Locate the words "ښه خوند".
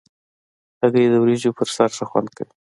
1.97-2.29